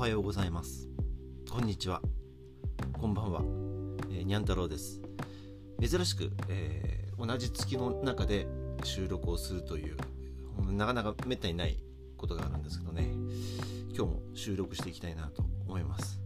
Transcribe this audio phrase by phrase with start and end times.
[0.00, 0.88] はようございます。
[1.50, 2.00] こんにちは。
[2.90, 3.42] こんばんは、
[4.10, 4.98] えー、にゃん太郎です。
[5.78, 8.46] 珍しく、えー、同じ月の中で
[8.82, 9.98] 収録をするという
[10.72, 11.84] なかなかめったにない
[12.16, 13.10] ことがあるんですけどね。
[13.94, 16.18] 今日も収録していきたいなと思います、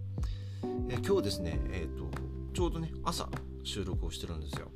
[0.89, 2.09] えー、今日ですねえっ、と
[2.53, 3.29] ちょうどね朝
[3.65, 4.71] 収録をしてるんですよ。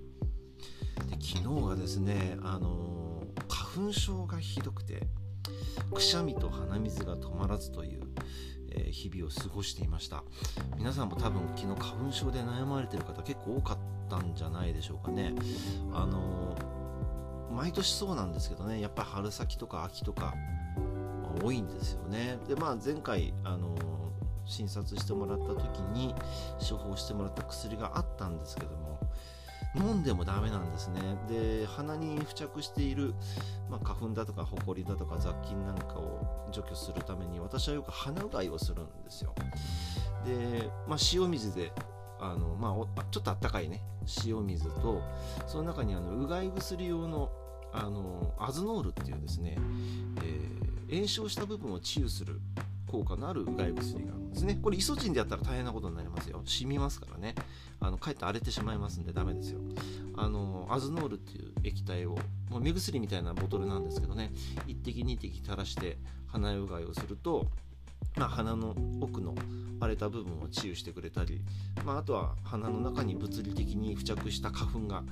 [1.09, 5.07] で昨日がですねあの花粉症がひどくて
[5.81, 8.03] くしゃみと鼻水が止まらずという、
[8.71, 10.25] え、日々を過ごしていました。
[10.77, 13.79] 皆さんも多分昨日花粉症で悩まれてる方結構多かっ
[14.09, 15.35] たんじゃないでしょうかね。
[15.93, 16.57] あの、
[17.59, 20.35] 毎年そうなんですけどねやっぱり春先とか秋とか
[21.43, 22.39] 多いんですよね。
[22.49, 23.75] でまあ前回あの
[24.45, 26.15] 診察してもらった時に
[26.59, 28.88] 処方してもらった薬があったんですけども
[29.79, 31.01] 飲んでもダメなんですね。
[31.29, 33.15] で鼻に付着している、
[33.71, 39.35] まあ、花粉だとかホコリだとか雑菌なんかを除去するために私はよく鼻うがいをするんですよ。
[40.25, 41.73] で、まあ、塩水で
[42.21, 43.83] あの、まあ、ちょっとあったかいね。
[44.25, 45.03] 塩水と
[45.47, 47.31] その中にあのうがい薬用の
[47.73, 49.59] あのアズノールっていうですね、
[50.23, 52.41] えー、炎症した部分を治癒する
[52.89, 54.59] 効果のあるうがい薬があるんですね。
[54.61, 56.43] これイソジンでやったら大変なことになりますよ。
[56.45, 57.35] 染みますからね。
[57.81, 59.61] あのかえって荒れてしまいますんでダメですよ。
[60.17, 62.17] あのアズノールっていう液体を
[62.51, 64.33] もう目薬みたいなボトルなんですけどね。
[64.67, 67.47] 1滴2滴垂らして鼻うがいをすると
[68.17, 69.35] まあ、鼻の奥の
[69.81, 71.41] 荒れた部分を治癒してくれたり、
[71.85, 75.05] まあ、あとは鼻の中に物理的に付着した花粉が、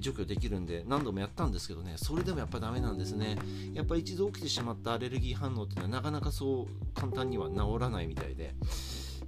[0.00, 3.36] 除去できるんで何度もやったんですけどねそれでもやっぱダメなんですね。
[3.74, 8.54] やっぱ一度起きてしまったアレルギー反応っていうのはなかなかそう簡単には治らないみたいで。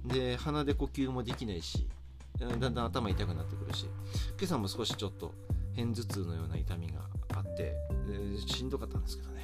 [0.05, 1.87] で鼻で呼吸もできないし
[2.39, 3.85] だんだん頭痛くなってくるし。
[4.37, 5.33] 今朝も少しちょっと
[5.75, 7.01] 片頭痛のような痛みが
[7.33, 7.75] あって
[8.45, 9.41] しんどかったんですけどね。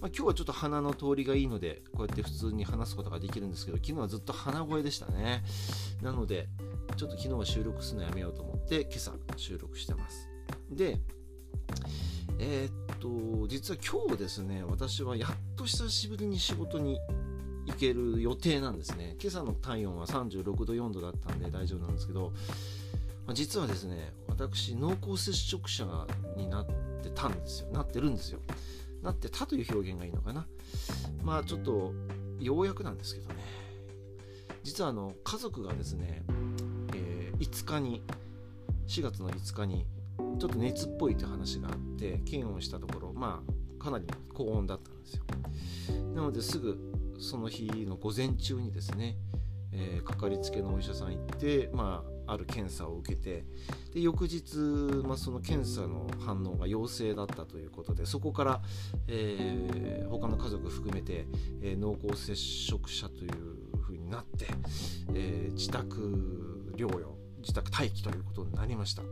[0.00, 5.42] まあ、今日はちょっと鼻の通りがいいのでこうやって普通に話すことができるんですけど昨日はずっと鼻声でしたね。
[6.02, 6.48] なので
[6.96, 10.28] ちょっと昨日は収録するのやめようと思って今朝収録してます。
[10.70, 10.98] で
[12.38, 16.98] えー、っと実は今日ですね私はやっと久しぶりに仕事に
[17.66, 19.16] 行ける予定なんですね。
[19.20, 22.32] 今朝の体温は36度4度だったんで大丈夫なんですけど、
[23.34, 24.12] 実はですね
[24.46, 26.06] 私濃厚接触者
[26.36, 26.66] になっ
[27.02, 27.70] てたんですよ。
[27.72, 28.40] なってるんですよ。
[29.02, 30.46] なってたという表現がいいのかな。
[31.22, 31.92] まあちょっと
[32.38, 33.34] ようやくなんですけどね。
[34.62, 36.22] 実はあの家族がですね、
[36.94, 38.02] えー、5日に
[38.86, 39.86] 4月の5日に
[40.38, 43.42] ちょっと熱っぽいという話があって検温したところま
[43.78, 45.24] あかなり高温だったんですよ。
[46.14, 46.78] なのですぐ
[47.18, 49.16] その日の午前中にですね、
[49.72, 53.44] えー、かかりつけのお医者さん行ってまあある検査を受けて
[53.92, 54.56] で翌日、
[55.06, 58.62] まあ、その検査の反応が陽性だったということでそこから、
[59.08, 61.26] えー、他の家族含めて、
[61.62, 64.46] えー、濃厚接触者というふうになって、
[65.14, 69.08] えー、自宅療養自宅待機ということになりました、ま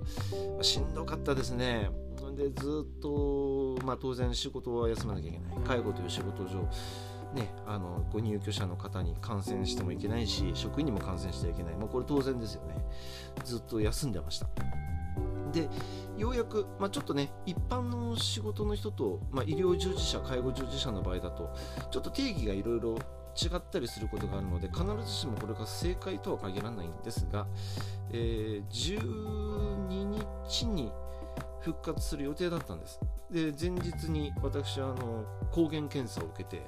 [0.61, 1.91] あ、しんどかったですね。
[2.37, 5.65] でずっと、まあ、当然仕事は休まなきゃいけない。
[5.67, 6.69] 介護という仕事上
[7.35, 11.77] ね、あのご入居者の方に感染してもいけないし職員にも感染してはいけない。
[11.77, 12.75] もうこれ当然ですよね。
[13.45, 14.49] ずっと休んでました。
[15.53, 15.69] で
[16.17, 21.55] ようやく、まあ、ちょっとね一般の仕事の人と、まあ、医療従事者介護従事者の場合だと
[21.91, 22.99] ちょっと定義がいろいろ
[23.41, 27.47] 違ったりすることがあるので必ずしもこれが正解とは限らないんですが、
[28.11, 30.19] えー、12
[30.49, 30.93] 日に
[31.61, 33.01] 復活する予定だったんです。
[33.31, 36.63] で前日に私はあの抗原検査を受けて、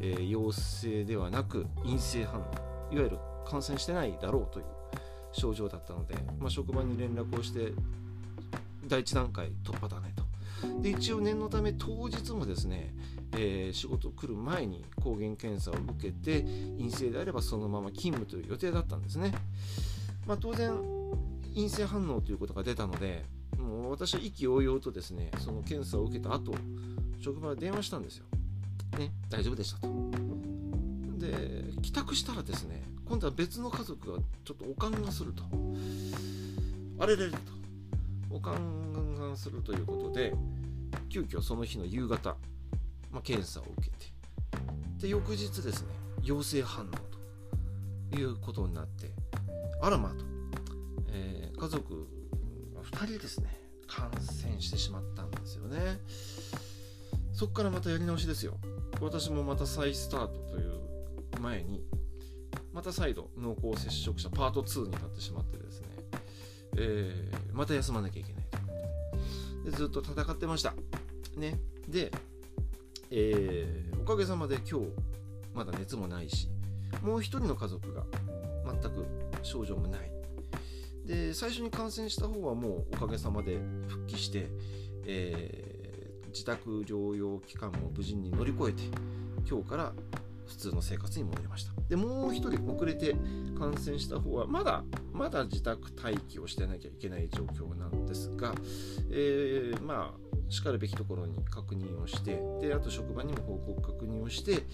[0.00, 2.44] えー、陽性ではなく陰性反応
[2.92, 4.64] いわゆる感染してないだろうという
[5.32, 7.72] 症状だったので、まあ、職場に連絡をして
[8.86, 10.24] 第1段階突破だねと。
[10.80, 12.94] で一応念のため当日もですね、
[13.32, 16.42] えー、仕事来る前に抗原検査を受けて
[16.78, 19.32] 陰性であればそのまま勤務という予定だったんですね、
[20.26, 20.72] まあ、当然
[21.54, 23.24] 陰性反応ということが出たので
[23.58, 26.54] もう私は意気揚々とですねその検査を受けた後
[27.20, 28.26] 職場に電話したんですよ。
[28.96, 29.88] ね、大丈夫でしたと。
[31.18, 35.44] で、帰宅したらですね、今度は別の家族がちょっとおかんがすると。
[36.98, 37.38] あれれれと。
[38.30, 40.34] おかんがするということで、
[41.08, 42.36] 急遽その日の夕方、
[43.12, 44.12] まあ、検査を受けて、
[45.02, 45.88] で、翌日ですね、
[46.22, 46.90] 陽性反応
[48.10, 49.10] ということになって、
[49.80, 50.24] あらまと、
[51.12, 52.08] えー、家族
[52.82, 53.48] 2人ですね、
[53.86, 55.98] 感染してしまったんですよね。
[57.32, 58.54] そこからまたやり直しですよ。
[59.00, 61.84] 私もまた再スタートという前に
[62.72, 65.86] また再度濃厚接触者パート2になってしまってですね、
[66.76, 69.70] えー、また休まなきゃいけないと。
[69.70, 70.74] でずっと戦ってました。
[71.36, 71.58] ね。
[71.88, 72.10] で、
[73.10, 74.86] えー、おかげさまで今日
[75.54, 76.48] まだ熱もないし
[77.02, 78.04] もう一人の家族が
[78.66, 79.06] 全く
[79.42, 80.10] 症状もない。
[81.04, 83.58] で最初に感染した方はもうおかげさまで
[83.88, 84.48] 復帰して、
[85.06, 85.73] えー、
[86.34, 88.82] 自宅療養期間も無事に乗り越えて
[89.48, 89.92] 今日から
[90.46, 93.14] 普通の生活に戻りましたでもう1人遅れて
[93.56, 94.82] 感染した方はまだ
[95.12, 98.54] まだ自宅待機をしてなきゃいけない状況なんですが、
[99.10, 104.64] えー、まあしかるべきところに確認をしてであと職場にも報告確認をして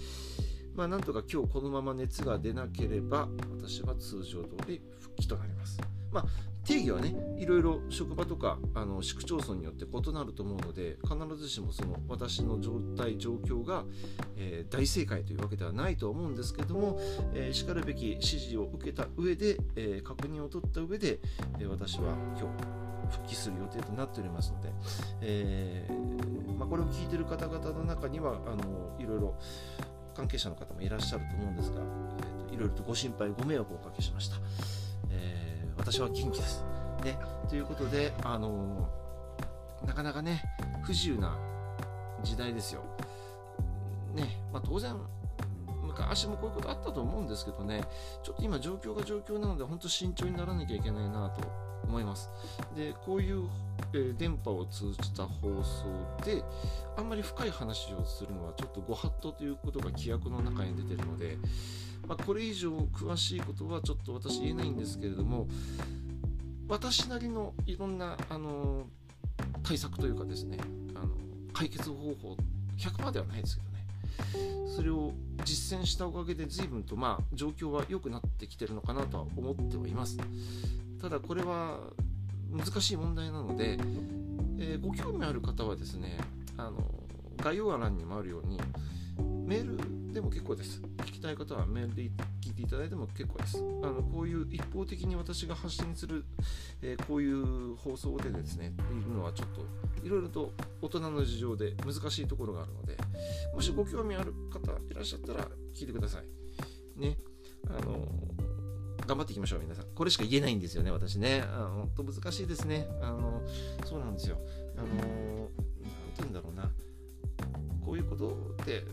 [0.75, 5.79] まあ、なんとか今日このまま熱が出なければ私は通常通り復帰となります。
[6.13, 6.25] まあ、
[6.71, 13.85] 定義はねいろいろ職場とかあの市区町村によって異なると思うので必ずしもその私の状態状況が、
[14.37, 17.01] えー、大正解というわけではないと思うんですけども、
[17.35, 21.19] えー、しかるべき指示を受けた上で、えー、確認を取った上で、
[21.59, 22.49] え私は今
[23.09, 24.69] 日復帰する予定となっておりますので、
[25.23, 25.89] え
[26.57, 29.35] まあ、これを聞いている方々の中にはあのいろいろ
[30.15, 34.37] 関係者の方もいらっしゃると思うんですが、えーと、いろいろとご心配ご迷惑をおかけしました。
[35.81, 36.63] 私は元気です。
[37.03, 37.19] ね、
[37.49, 38.87] ということで、あの
[39.87, 40.43] なかなかね、
[40.83, 41.39] 不自由な
[42.23, 42.83] 時代ですよ。
[44.15, 44.95] ね、まあ、当然、
[45.83, 47.83] 昔もこういうことあったと思うんですけどね、
[48.23, 52.31] ちょっと今状況が状況なので、本当慎重にならなきゃいけないなと思います。
[52.77, 53.49] で、こういう、
[53.93, 56.43] え、電波を通じた放送で、
[56.97, 61.39] あんまり深い話をするのはちょっとご法度ということが規約の中に出てるので、
[62.07, 65.47] まあ、これ以上詳しいことはちょっと私言えないんですけれども
[66.69, 68.87] 私なりのいろんなあの
[69.63, 70.59] 対策というかですね
[70.95, 71.09] あの
[71.53, 72.37] 解決方法
[72.79, 75.13] 100%ではないですけどねそれを
[75.45, 80.17] 実践したおかげで随分とまあ状況は良くなってきてるのかなとは思ってはいます
[81.01, 81.81] ただこれは
[82.51, 83.79] 難しい問題なので、
[84.59, 86.19] えー、ご興味ある方はですね
[86.57, 86.79] あの
[87.39, 88.61] 概要欄にもあるように
[89.47, 90.83] メールでも結構です。
[90.99, 92.03] 聞きたい方はメールで
[92.41, 93.59] 聞いていただいても結構です。
[93.83, 96.25] あのこういう一方的に私が発信する、
[96.83, 102.97] えー、こういう放送でですね、いるのはちょっといろいろと大人の事情で難しいところがあるので、
[103.55, 107.01] もしご興味ある方いらっしゃったら聞いてください。
[107.01, 107.17] ね。
[107.69, 108.07] あの
[109.11, 109.87] 頑張っていきましょう、皆さん。
[109.93, 111.43] これしか言えないんですよね、私ね。
[111.43, 112.87] 本当難しいですね。
[113.03, 113.43] あの
[113.85, 114.39] そうなんですよ。
[114.77, 115.53] あの、なんて
[116.19, 116.71] 言うんだろうな。
[117.85, 118.85] こういうことって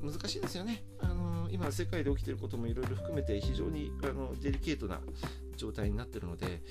[0.00, 0.84] 難しいですよね。
[1.00, 5.00] あの今世界で起きてることもいろいろ含めて非常にあのデリケートな
[5.56, 6.62] 状態になってるので、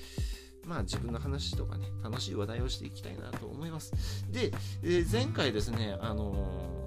[0.64, 3.92] まあ自分の話とかね、楽しい話題をしていきたいなと思います。
[4.30, 4.50] で、
[4.82, 6.83] えー、前回ですね、あの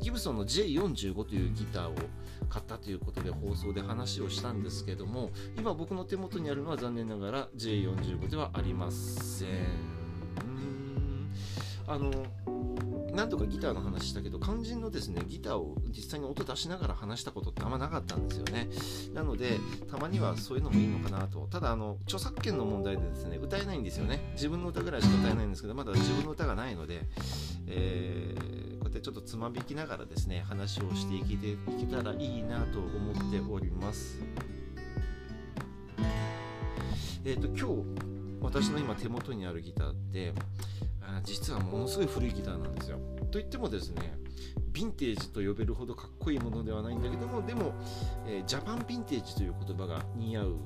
[0.00, 1.94] ギブソンの J45 というギターを
[2.48, 9.48] 買ったということで放送で話をしたんですけども、今僕の手元にあるのは残念ながら J45 ではありません。
[11.86, 12.10] あの
[13.14, 18.68] なんとかギターの話したけど肝心のですねギターを実際に音出しながら話したことってあんまなかったんですよね。
[19.14, 19.58] なので
[19.90, 21.48] たまにはそういうのもいいのかなと。
[21.50, 24.32] ただあの著作権の問題でですね歌えないんですよね。
[24.34, 27.06] 自分の歌ぐらいしか歌えないんですけどまだ自分の歌がないので、
[27.66, 28.67] えー、
[28.98, 34.18] ってちょっとつまびきながらですね話をしていけていけたらいいなと思っております
[37.24, 40.32] えっ、ー、と今日私の今手元にあるギターって
[41.02, 42.98] あ実はものすごい古いギターなんですよ。
[43.30, 44.14] といってもですね
[44.72, 47.74] ヴィンテージと呼べるほどかっこいいものではないんだけどもでも、
[48.26, 50.56] えー、ジャパンヴィンテージという言葉が似合う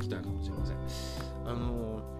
[0.00, 0.76] ギターかもしれません。
[1.46, 2.17] あの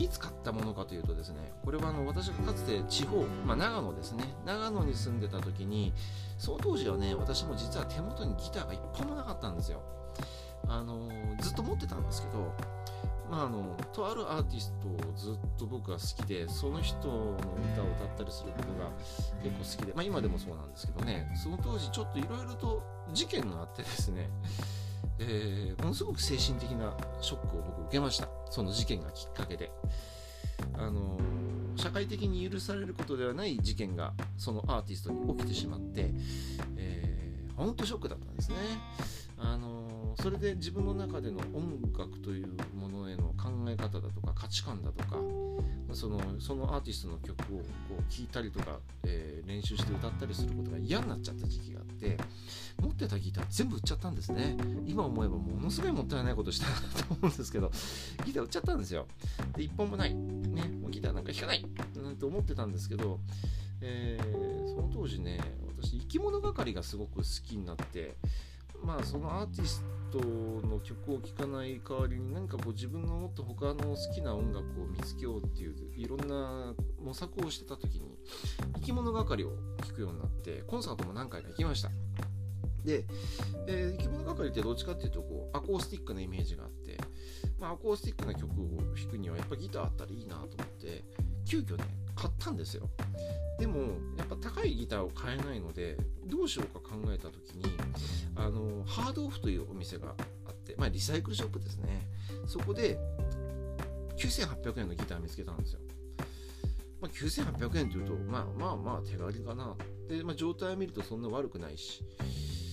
[0.00, 4.24] いつ買ったものかというとですねこれはあの私がかつて地方、まあ、長野ですね。
[4.46, 5.92] 長野に住んでた時に
[6.38, 9.82] その当時はね私も実は手元にギターが一本もなかったんですよ。
[10.68, 11.08] あの
[11.40, 12.52] ずっと持ってたんですけど
[13.30, 17.36] まあ、あのとあるアーティストをずっと僕は好きでその人の
[17.72, 18.90] 歌を歌ったりすることが
[19.40, 24.28] 結構好きで、まあ、今でもそうなんですけどねその当時ちょっといろいろと事件があってですね、
[25.20, 29.70] えー、ものすごく精神的なショックを僕受けましたその事件がきっかけで。
[30.74, 31.18] あの
[31.76, 36.10] 社会的に許されることではない事件がそのアーティストに起きてしまって、
[36.76, 38.56] えー、本当ショックだったんですね。
[39.38, 42.48] あのそれで自分の中での音楽という
[43.40, 45.16] 考え方だとか価値観だとか
[45.92, 47.64] そのそのアーティストの曲をこ
[47.98, 52.16] う聴いたりとか、えー、練習して歌ったりすることが嫌になっちゃった時期があって
[52.80, 54.56] 持ってたギター全部売っちゃったんですね。
[54.86, 57.70] 今思えばものすごいもったいないことしたなと思うんですけど
[58.24, 59.06] ギター売っちゃったんですよ。
[59.56, 60.14] で1本もない。
[60.14, 61.64] ねもうギターなんか弾かない。
[61.96, 63.20] なんて思ってたんですけど、
[63.80, 65.40] えー、その当時ね
[65.82, 68.16] 私生き物係がすごく好きになって
[68.84, 78.18] まあそのアーティストの曲を聴かない代わりに何かこう自分のもっと他の好きな音楽を見つけようっていういろんな模索をしてた時に
[78.76, 79.50] 生き物係を
[79.86, 81.90] 聴くようになってコンサートも何回か行きました？
[82.84, 83.04] で、
[83.66, 86.98] えー、着物係ってどっちかっていうとこうアコースティックなイメージがあって、
[87.58, 88.46] まあ、アコースティックな曲を
[88.96, 90.48] 弾くにはやっぱギターあったらいいなと思っ
[90.80, 91.04] て
[91.46, 91.84] 急遽ね
[92.20, 92.90] 買ったんですよ。
[93.58, 93.80] でも
[94.18, 95.96] やっぱ高いギターを買えないので
[96.26, 97.64] どうしようか考えた時に
[98.36, 100.14] あのハードオフというお店が
[100.46, 102.06] あってまあリサイクルショップですね。
[102.46, 102.98] そこで
[104.16, 105.80] 9800円のギター見つけたんですよ。
[107.00, 109.74] まあ、9800円というと、まあまあまあ手軽かな。
[110.06, 112.04] で、まあ、状態を見るとそんな悪くないし、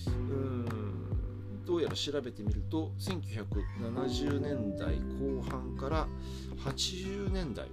[0.06, 6.06] うーん、どうやら調べてみると、1970年代後半から
[6.58, 7.68] 80年代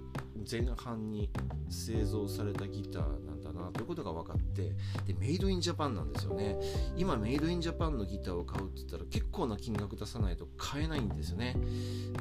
[0.48, 1.30] 前半に
[1.68, 4.72] 製造されたギターなんだなということが分かって
[5.06, 6.56] でメイドインジャパンなんですよね。
[6.96, 11.56] 今メイドインジャパンのギターを買うって言ったら結構な金額出さないと買えないんですよね、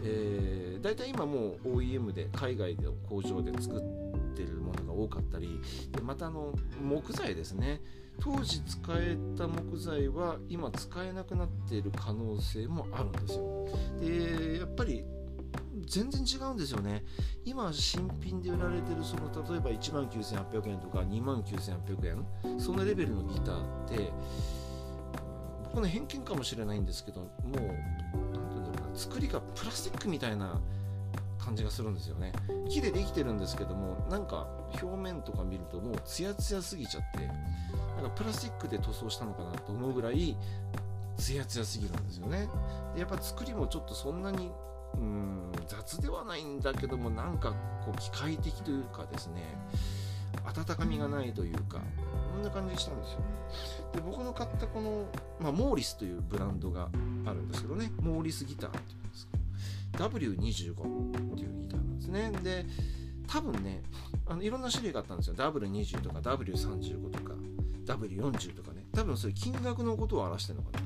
[0.04, 5.60] えー、だいたい今もう OEM で海外で工場で作ってるものが多かったり
[5.92, 7.82] でまたあの木材ですね。
[8.20, 13.68] 当時使えた木材は今使えなくなっている可能性もあるんですよ。
[14.00, 14.75] でやっ
[15.88, 17.04] 全然違うんですよね。
[17.46, 24.12] 今新品で売られてるその例えば1万9800円とか2万9800円そんなレベルのギターって
[25.64, 27.70] 僕の偏見かもしれないんですけどもう何て
[28.34, 30.60] 言うんだろうな作りがプラスチックみたいな
[31.38, 32.32] 感じがするんですよね。
[32.70, 34.48] 木でできてるんですけどもなんか
[34.82, 37.28] 表面とか見るともうツヤツヤすぎちゃって
[37.96, 40.36] なんかプラスチックで塗装したのかなと思うぐらい
[41.18, 42.50] ツヤツヤすぎるんですよね。
[42.94, 44.52] でやっぱ作りもちょっとそんなに
[45.00, 47.52] うん雑ではないんだけどもなんか
[47.86, 49.58] こう機械的というかですね
[50.46, 51.80] 温かみがないというか
[52.34, 53.20] こんな感じしたんですよ。
[53.94, 55.06] で僕の買ったこの、
[55.40, 56.90] まあ、モーリスというブランドが
[57.26, 59.38] あるんですけどねモーリスギターっていうんですか
[60.06, 62.32] W25 っていうギターなんですね。
[62.44, 62.66] で
[63.28, 63.82] 多分ね
[64.28, 65.36] あのいろんな種類があったんですよ。
[65.36, 67.34] W20 とか W35 とか
[67.86, 68.86] W40 とかね。
[68.94, 70.86] 多分それ金額のことを表してるのかな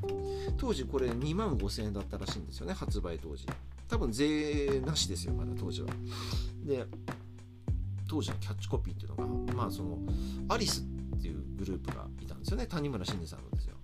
[0.57, 3.45] 当時これ2万5000円だったらしいんですよね発売当時。
[3.89, 5.87] 多分税なしですよまだ当時は。
[6.63, 6.85] で
[8.07, 9.97] 当時のキャッチコピーっていうのがまあその
[10.47, 12.65] アリスっていうグループがいたんですよね。
[12.67, 13.75] 谷村新司さんのですよ。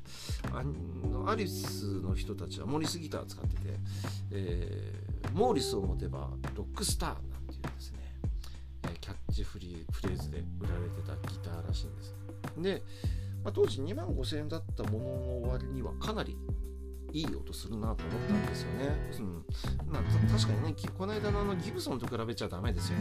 [0.51, 3.61] あのアリスの人たちはモリスギター使ってて、
[4.31, 7.99] えー、モーリスを持てばロックスターなんていうですね、
[9.01, 12.15] キャッチフリーフレーズで売られてたギターらしいんです。
[12.57, 12.83] で、
[13.43, 16.37] まあ、当時2万5000円だったものの割にはかなり
[17.15, 18.89] いい音するなと思ったんですよね。
[19.19, 19.45] うん
[19.87, 22.97] まあ、確かにね、この間のあのギブソンと比べちゃダメですよ。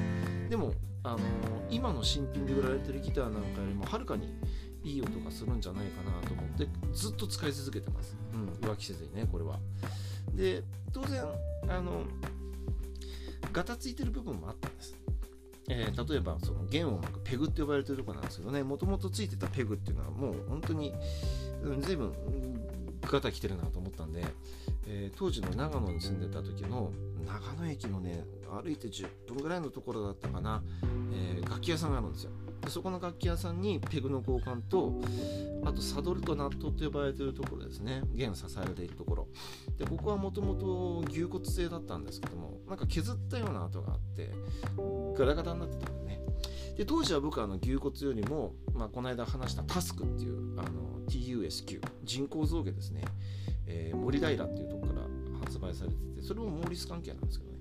[0.49, 1.23] でも、あのー、
[1.69, 4.33] 今の新品で売られてるギターなんかよりもはるかに
[4.85, 8.17] いい音がするんじゃないかなと思ってずっと使い続けてます。
[8.33, 9.59] うん、浮気せずにね、これは。
[10.33, 11.25] で、当然、
[11.69, 12.05] あの、
[13.53, 14.97] ガタついてる部分もあったんです。
[15.69, 20.93] えー、例えばその弦を巻くペグって呼ばれてるとこなんですけどねもともとついてたペグっていうのはもう本当に、
[21.63, 22.13] うん、随分
[23.11, 24.25] ガタ来てるなと思ったんで、
[24.87, 26.93] えー、当時の長野に住んでた時の
[27.27, 30.63] 長野駅のね歩いて10分ぐらいのところだったかな、
[31.13, 32.31] えー、楽器屋さんがあるんですよ。
[32.69, 35.01] そこの楽器屋さんにペグの交換と
[35.65, 38.03] あとサドルとナットと呼ばれてるところですね。
[38.13, 39.29] 弦支えられているところ。
[39.79, 44.33] でここはもともと牛骨製だったんですけどもなんか削ったような跡があって
[45.17, 46.21] ガラガラになってたんでね。
[46.77, 53.03] で当時は僕はあの牛骨よりも、まあ、この間話したタスクっていうあの TUSQ 人工造形ですね、
[53.67, 55.03] えー、森平っていうとこから
[55.45, 57.54] 発売されててそれもモーリス関係なんですけど、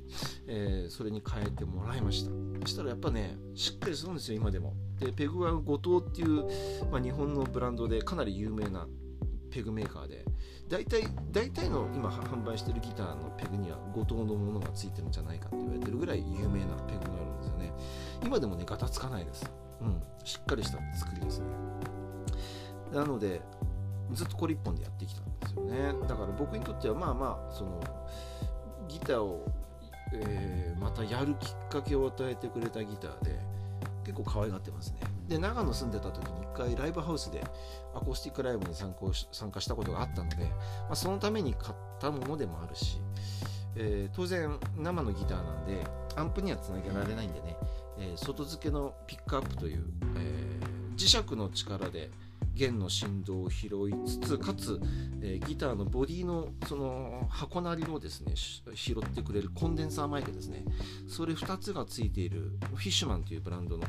[0.48, 2.32] えー、それに変えてもらいました。
[2.62, 4.74] そしたらやっぱねしっかりするんですよ今でも。
[5.00, 6.46] でペグは後藤っていう、
[6.91, 8.88] まあ、日本のブランドでかなり有名な
[9.51, 10.25] ペグメーカーで。
[10.70, 17.74] 大体大体の今販売してるギターのペグには後藤のものがついてるんじゃないかって言われてるぐらい有名なペグがあるんですよね。
[18.24, 19.51] 今でもねガタつかないです。
[19.82, 20.01] うん。
[20.24, 21.46] しっかりした作りですね。
[22.91, 23.41] なので
[24.13, 26.08] ずっとこれ1本でやってきたんですよね。
[26.08, 27.82] だから僕にとってはまあまあその
[28.88, 29.46] ギターを、
[30.13, 33.39] えー、またやるきっかけを与えてくれたギターで
[34.03, 35.00] 結構可愛がってますね。
[35.27, 37.43] で長野住んでた時に1回ライブハウスで
[37.96, 38.93] アコースティックライブに参
[39.32, 43.00] 参加したことがあったので、まあ、そのために買ったものでもあるし、
[43.75, 45.84] えー、当然生のギターなんで
[46.15, 47.58] アンプにはつなげられないんでね、
[47.98, 49.86] えー、外付けのピックアップという、
[50.17, 50.60] え、
[50.98, 52.12] 磁石の力で
[52.53, 53.69] 弦の振動を拾い
[54.05, 54.79] つつかつ、
[55.22, 60.63] えー、ギターのボディのその箱なりをですね拾ってくれるコンデンサーマイクですね。
[61.07, 63.83] それ2つがついているフィッシュマンというブランドの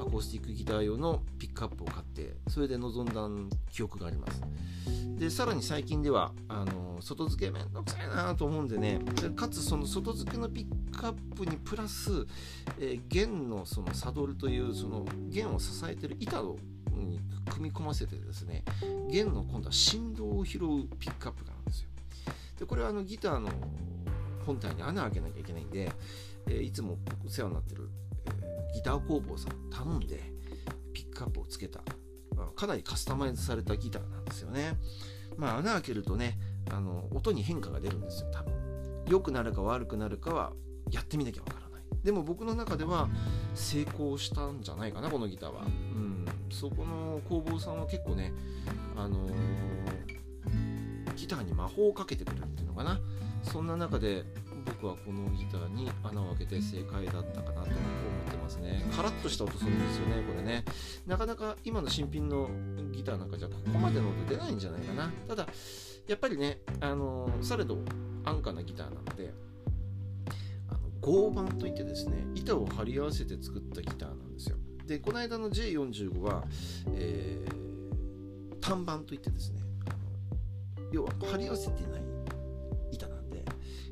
[0.00, 4.42] アコースティックギター用のピックアップを買ってそれで臨んだ記憶があります。
[5.18, 9.00] でさらに最近ではあの外付けめんどくさいなと思うんでね
[9.34, 12.26] かつその外付けのピックアップにプラス、
[12.78, 16.56] えー、弦のそのサドルというその弦を支えてる板を
[17.04, 18.64] に組み込ませてですね
[19.10, 21.88] 弦の今度は振動を拾うピックアップがあるんですよ。
[22.58, 23.50] でこれはあのギターの
[24.44, 25.92] 本体に穴開けなきゃいけないんで、
[26.46, 27.88] えー、いつもお世話になってる、
[28.26, 30.20] えー、ギター工房さん頼んで
[30.92, 31.80] ピックアップをつけた。
[32.54, 34.76] かなりカスタマイズされたギターなんですよね。
[35.36, 36.38] まあ穴開けるとね
[36.70, 38.54] あの音に変化が出るんですよ多分。
[39.08, 40.52] 良くなるか悪くなるかは
[40.90, 41.82] やってみなきゃわからない。
[42.04, 43.08] でも僕の中では
[43.54, 45.62] 成功したんじゃないかなこのギターは。
[45.64, 46.07] うん。
[46.50, 48.32] そこの工房さんは結構ね
[48.96, 53.00] あのー、ギターに魔法をかけてくるっていうのかな。
[53.42, 54.24] そんな中で
[54.66, 57.70] 僕はこのギターに穴を開けて正解だったかなと思っ
[58.30, 58.84] てますね。
[58.94, 60.64] カラッとした音するんですよねこれね。
[61.06, 62.50] なかなか今の新品の
[62.92, 65.10] ギターなんかじゃここまでの音出ないんじゃないかな。
[65.28, 65.46] ただ
[66.06, 67.78] やっぱりねあのされど
[68.24, 69.32] 安価なギターなので
[71.00, 74.27] 合板といってですね板を貼り合わせて作ったギターなん
[74.88, 76.42] でこの間の J45 は、
[76.94, 79.60] えー、単板といってですね
[80.90, 82.02] 要は貼り合わせてない
[82.90, 83.42] 板なんでや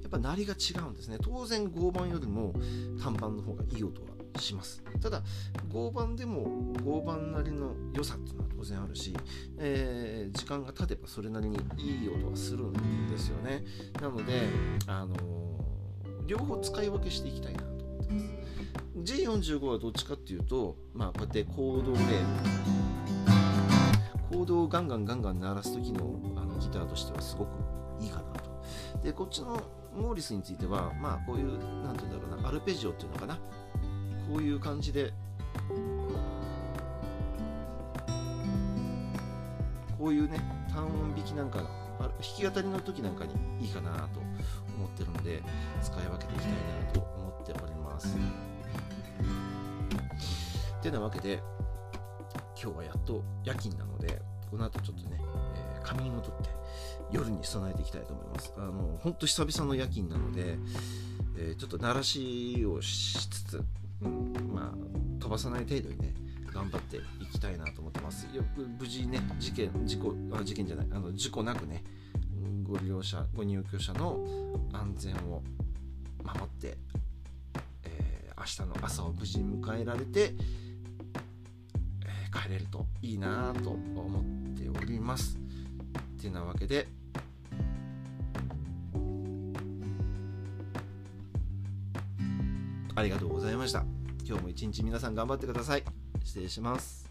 [0.07, 1.19] っぱ鳴りが違うんですね。
[1.23, 2.55] 当然合板よりも
[3.03, 4.83] 単板の方がいい音はします。
[5.03, 5.23] ただ
[5.69, 9.15] 合板でも合板なりの良さっていうのは当然あるし、
[9.59, 13.65] えー、時間が経てばそれなりにいい音はするんですよね。
[14.01, 14.49] なので、
[14.87, 18.46] あのー、両方使い分けしていきたいなと思ってます。
[18.97, 21.99] G45 はどっちかっていうとまあこうやってコードで
[24.31, 27.49] コードをガンガンガンガン鳴らす時のあのギターとしてはすごく
[28.01, 28.51] いいかなと
[29.03, 29.63] でこっちの
[29.97, 33.35] モーリスについてはまあこういう何て言うんだろうなアルペジオっていうのかな
[34.29, 35.13] こういう感じで
[39.99, 40.41] こういうね
[40.73, 41.59] 単音弾きなんか
[41.99, 44.21] 弾き語りの時なんかにいいかなと
[44.77, 45.43] 思ってるので
[45.83, 48.17] 使い分けていきたいなと思っております。
[50.87, 51.43] てなわけで
[52.63, 55.19] 今日はやっと夜勤なのでこの後ちょっとね、
[55.57, 56.51] えー、仮眠をとって
[57.11, 58.53] 夜に備えていきたいと思います。
[58.57, 60.59] あの本当久々の夜勤なので、
[61.37, 63.65] えー、ちょっと鳴らしをしつつ
[64.03, 66.15] うん、まあ飛ばさない程度にね
[66.53, 67.01] 頑張ってい
[67.33, 71.83] きたいなと思ってますよく無事ね事件事故あ事件じゃないあの事故なくね
[72.63, 74.21] ご利用者ご入居者の
[74.73, 75.43] 安全を
[76.23, 76.77] 守って、
[77.85, 80.35] えー、明日の朝を無事に迎えられて、
[82.33, 85.39] 帰れるといいなと思っております
[86.21, 86.89] てなわけで
[92.97, 93.85] ありがとうございました。
[94.25, 95.85] 今日も一日皆さん頑張ってください。
[96.25, 97.06] 失礼します。